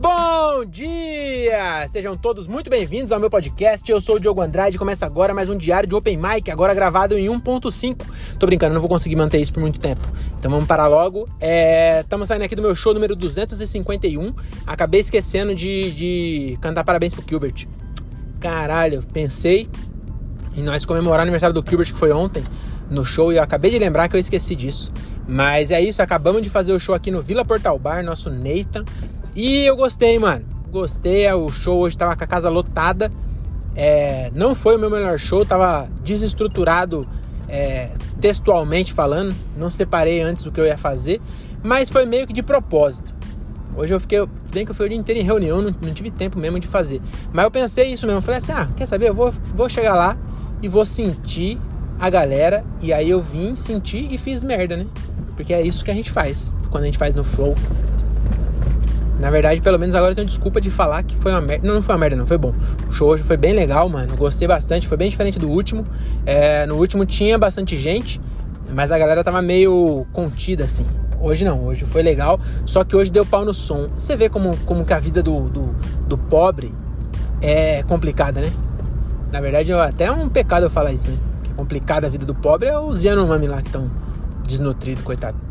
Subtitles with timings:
[0.00, 1.86] Bom dia!
[1.90, 3.92] Sejam todos muito bem-vindos ao meu podcast.
[3.92, 6.72] Eu sou o Diogo Andrade e começa agora mais um diário de Open Mic, agora
[6.72, 7.98] gravado em 1.5.
[8.38, 10.00] Tô brincando, não vou conseguir manter isso por muito tempo.
[10.38, 11.28] Então vamos parar logo.
[12.00, 14.32] Estamos é, saindo aqui do meu show número 251.
[14.66, 17.66] Acabei esquecendo de, de cantar parabéns pro Gilbert.
[18.40, 19.68] Caralho, pensei
[20.56, 22.42] em nós comemorar o aniversário do Gilbert que foi ontem
[22.88, 24.90] no show e eu acabei de lembrar que eu esqueci disso.
[25.28, 28.84] Mas é isso, acabamos de fazer o show aqui no Vila Portal Bar, nosso Nathan.
[29.34, 30.44] E eu gostei, mano.
[30.70, 33.10] Gostei, o show hoje tava com a casa lotada.
[33.74, 37.06] É, não foi o meu melhor show, tava desestruturado
[37.48, 39.34] é, textualmente falando.
[39.56, 41.20] Não separei antes do que eu ia fazer,
[41.62, 43.14] mas foi meio que de propósito.
[43.76, 44.18] Hoje eu fiquei,
[44.52, 46.66] bem que eu fui o dia inteiro em reunião, não, não, tive tempo mesmo de
[46.66, 47.00] fazer.
[47.32, 49.08] Mas eu pensei isso mesmo, falei assim: ah, quer saber?
[49.08, 50.16] Eu vou, vou chegar lá
[50.60, 51.58] e vou sentir
[51.98, 52.64] a galera.
[52.82, 54.86] E aí eu vim, senti e fiz merda, né?
[55.36, 57.54] Porque é isso que a gente faz quando a gente faz no flow.
[59.20, 61.66] Na verdade, pelo menos agora eu tenho desculpa de falar que foi uma merda.
[61.66, 62.54] Não, não foi uma merda, não, foi bom.
[62.88, 64.16] O show hoje foi bem legal, mano.
[64.16, 65.86] Gostei bastante, foi bem diferente do último.
[66.24, 68.18] É, no último tinha bastante gente,
[68.72, 70.86] mas a galera tava meio contida assim.
[71.20, 73.88] Hoje não, hoje foi legal, só que hoje deu pau no som.
[73.94, 75.76] Você vê como, como que a vida do, do,
[76.08, 76.74] do pobre
[77.42, 78.50] é complicada, né?
[79.30, 81.18] Na verdade, até é um pecado eu falar isso, né?
[81.42, 83.90] Que complicada a vida do pobre é os Yanomami lá que estão
[84.46, 85.49] desnutridos, coitado.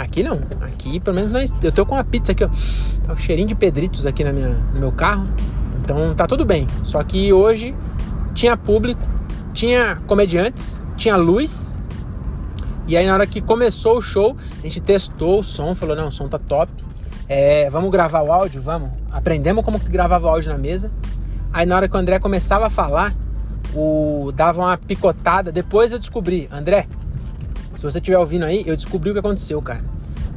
[0.00, 0.40] Aqui não.
[0.62, 2.48] Aqui, pelo menos, nós, eu tô com uma pizza aqui, ó.
[3.06, 5.28] Tá um cheirinho de pedritos aqui na minha, no meu carro.
[5.78, 6.66] Então tá tudo bem.
[6.82, 7.76] Só que hoje
[8.32, 9.02] tinha público,
[9.52, 11.74] tinha comediantes, tinha luz.
[12.88, 16.08] E aí na hora que começou o show, a gente testou o som, falou, não,
[16.08, 16.72] o som tá top.
[17.28, 18.62] É, vamos gravar o áudio?
[18.62, 18.90] Vamos.
[19.10, 20.90] Aprendemos como que gravava o áudio na mesa.
[21.52, 23.14] Aí na hora que o André começava a falar,
[23.74, 25.52] o dava uma picotada.
[25.52, 26.86] Depois eu descobri, André,
[27.74, 29.84] se você estiver ouvindo aí, eu descobri o que aconteceu, cara.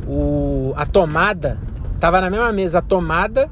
[0.07, 1.57] O, a tomada
[1.99, 3.49] tava na mesma mesa, a tomada.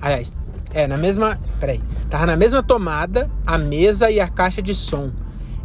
[0.00, 0.34] Aliás,
[0.72, 1.38] é, na mesma.
[1.60, 1.80] Peraí.
[2.08, 5.10] Tava na mesma tomada, a mesa e a caixa de som.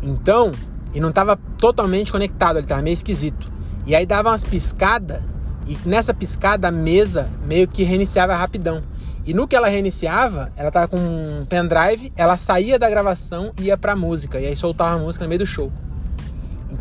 [0.02, 0.52] Então,
[0.94, 3.52] e não tava totalmente conectado, ele tava meio esquisito.
[3.86, 5.22] E aí dava umas piscadas,
[5.68, 8.82] e nessa piscada a mesa meio que reiniciava rapidão.
[9.26, 13.64] E no que ela reiniciava, ela tava com um pendrive, ela saía da gravação e
[13.64, 14.38] ia pra música.
[14.40, 15.72] E aí soltava a música no meio do show.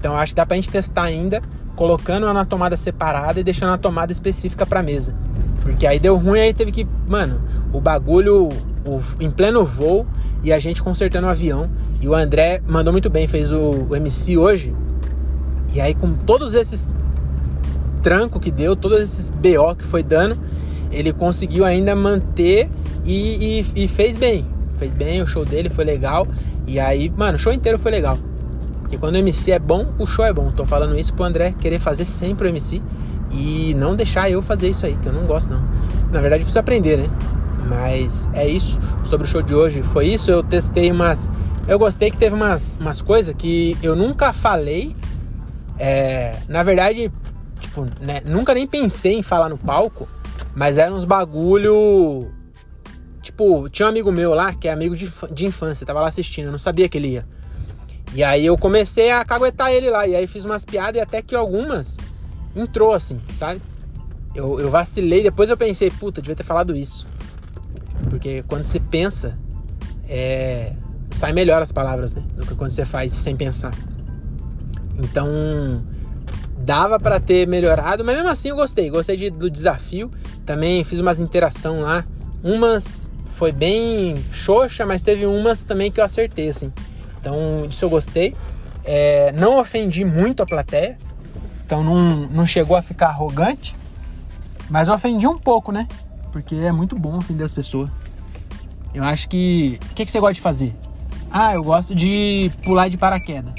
[0.02, 1.40] Então acho que dá pra gente testar ainda,
[1.76, 5.14] colocando ela na tomada separada e deixando a tomada específica pra mesa.
[5.60, 7.40] Porque aí deu ruim, aí teve que, mano,
[7.72, 8.48] o bagulho
[8.84, 10.04] o, em pleno voo
[10.42, 11.70] e a gente consertando o avião.
[12.00, 14.74] E o André mandou muito bem, fez o, o MC hoje.
[15.72, 16.90] E aí com todos esses
[18.02, 20.36] tranco que deu, todos esses BO que foi dando,
[20.90, 22.69] ele conseguiu ainda manter
[23.04, 24.44] e, e, e fez bem.
[24.78, 26.26] Fez bem, o show dele foi legal.
[26.66, 28.19] E aí, mano, o show inteiro foi legal.
[28.92, 30.50] Porque quando o MC é bom, o show é bom.
[30.50, 32.82] Tô falando isso pro André querer fazer sempre o MC
[33.30, 35.62] e não deixar eu fazer isso aí, que eu não gosto não.
[36.12, 37.06] Na verdade, precisa aprender, né?
[37.66, 39.81] Mas é isso sobre o show de hoje.
[39.81, 41.32] Foi isso, eu testei umas.
[41.66, 44.94] Eu gostei que teve umas, umas coisas que eu nunca falei.
[45.78, 47.10] É, na verdade,
[47.60, 50.06] tipo, né, nunca nem pensei em falar no palco,
[50.54, 52.31] mas eram uns bagulho.
[53.22, 56.47] Tipo, tinha um amigo meu lá, que é amigo de, de infância, tava lá assistindo,
[56.47, 57.26] eu não sabia que ele ia.
[58.14, 60.06] E aí eu comecei a caguetar ele lá.
[60.06, 61.98] E aí fiz umas piadas e até que algumas
[62.54, 63.60] entrou assim, sabe?
[64.34, 67.06] Eu, eu vacilei, depois eu pensei, puta, devia ter falado isso.
[68.08, 69.38] Porque quando você pensa,
[70.08, 70.72] é,
[71.10, 72.22] sai melhor as palavras, né?
[72.34, 73.74] Do que quando você faz sem pensar.
[74.98, 75.82] Então,
[76.58, 78.90] dava para ter melhorado, mas mesmo assim eu gostei.
[78.90, 80.10] Gostei de, do desafio.
[80.44, 82.04] Também fiz umas interação lá.
[82.42, 86.72] Umas foi bem xoxa, mas teve umas também que eu acertei, assim.
[87.22, 88.34] Então, disso eu gostei.
[88.84, 90.98] É, não ofendi muito a plateia,
[91.64, 93.76] então não, não chegou a ficar arrogante,
[94.68, 95.86] mas ofendi um pouco, né?
[96.32, 97.88] Porque é muito bom ofender as pessoas.
[98.92, 99.78] Eu acho que.
[99.90, 100.74] O que, que você gosta de fazer?
[101.30, 103.54] Ah, eu gosto de pular de paraquedas.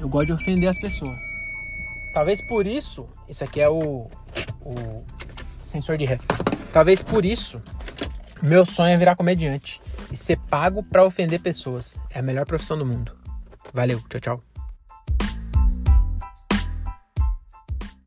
[0.00, 1.16] Eu gosto de ofender as pessoas.
[2.14, 3.06] Talvez por isso.
[3.28, 4.08] Isso aqui é o.
[4.64, 5.04] O
[5.64, 6.18] sensor de ré.
[6.72, 7.60] Talvez por isso.
[8.44, 9.80] Meu sonho é virar comediante
[10.12, 11.98] e ser pago para ofender pessoas.
[12.10, 13.10] É a melhor profissão do mundo.
[13.72, 14.53] Valeu, tchau, tchau.